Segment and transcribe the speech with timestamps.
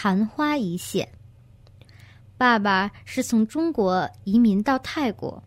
[0.00, 1.08] 昙花一现。
[2.36, 5.42] 爸爸是从中国移民到泰国，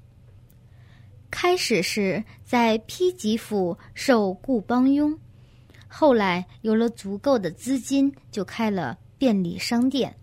[1.29, 5.17] 开始是在披吉府受雇帮佣，
[5.87, 10.13] 后来有了足够的资金，就开了便利商店，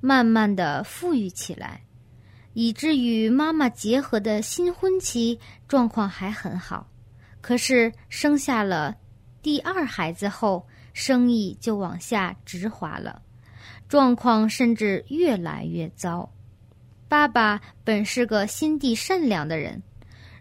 [0.00, 1.82] 慢慢的富裕起来，
[2.54, 6.88] 以至于妈妈结合的新婚期状况还很好，
[7.42, 8.96] 可是生下了
[9.42, 13.20] 第二孩子后，生意就往下直滑了。
[13.90, 16.30] 状况甚至越来越糟。
[17.08, 19.82] 爸爸本是个心地善良的人，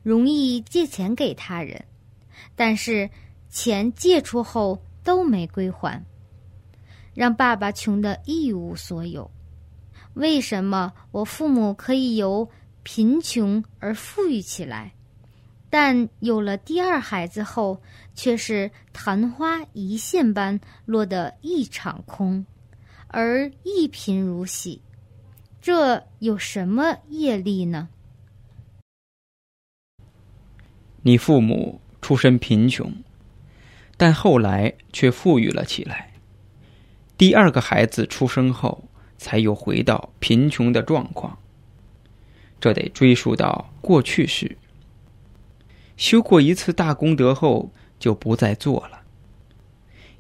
[0.03, 1.84] 容易借钱给他人，
[2.55, 3.09] 但是
[3.49, 6.05] 钱借出后都没归还，
[7.16, 9.31] 让爸爸穷得一无所有。
[10.13, 12.48] 为什么我父母可以由
[12.84, 14.93] 贫穷而富裕起来，
[15.71, 17.81] 但有了第二孩子后，
[18.13, 22.46] 却是昙花一现般落得一场空？
[23.12, 24.84] 而一贫如洗，
[25.60, 27.90] 这有什么业力呢？
[31.02, 32.93] 你父母出身贫穷，
[33.98, 36.13] 但后来却富裕了起来。
[37.18, 38.84] 第二个孩子出生后，
[39.18, 41.35] 才又回到贫穷的状况。
[42.62, 44.55] 这得追溯到过去时，
[45.98, 49.02] 修过一次大功德后，就不再做了。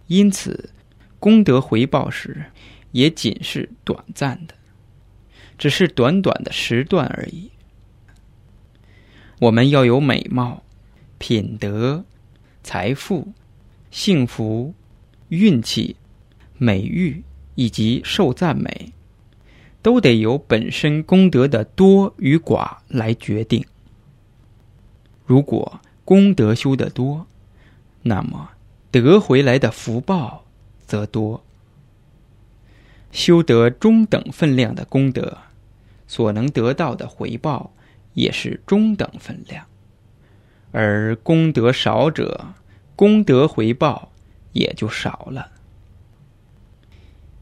[0.07, 0.71] 因此，
[1.19, 2.45] 功德回报时。
[2.91, 4.53] 也仅是短暂的，
[5.57, 7.51] 只是短短的时段而已。
[9.39, 10.63] 我们要有美貌、
[11.17, 12.03] 品德、
[12.63, 13.31] 财富、
[13.89, 14.73] 幸福、
[15.29, 15.95] 运气、
[16.57, 17.23] 美誉
[17.55, 18.91] 以及受赞美，
[19.81, 23.65] 都得由本身功德的多与寡来决定。
[25.25, 27.27] 如果功德修得多，
[28.01, 28.49] 那么
[28.91, 30.43] 得回来的福报
[30.85, 31.43] 则多。
[33.11, 35.37] 修得中等分量的功德，
[36.07, 37.73] 所能得到的回报
[38.13, 39.63] 也是中等分量；
[40.71, 42.53] 而功德少者，
[42.95, 44.11] 功德回报
[44.53, 45.51] 也就少了。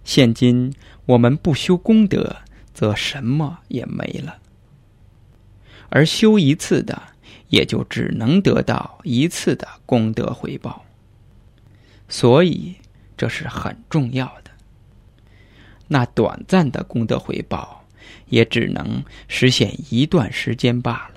[0.04, 0.74] 现今
[1.06, 2.38] 我们不修功德，
[2.74, 4.40] 则什么也没了；
[5.90, 7.02] 而修一次的，
[7.50, 10.86] 也就只能得到一次的功德回报。
[12.08, 12.76] 所以，
[13.18, 14.47] 这是很重要的。
[15.88, 17.84] 那短暂的功德回报，
[18.30, 21.17] 也只能实现一段时间罢了。